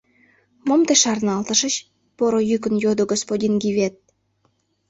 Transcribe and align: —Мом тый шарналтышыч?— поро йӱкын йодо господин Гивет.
—Мом 0.67 0.81
тый 0.87 0.97
шарналтышыч?— 1.03 1.75
поро 2.17 2.39
йӱкын 2.49 2.73
йодо 2.83 3.03
господин 3.11 3.53
Гивет. 3.63 3.95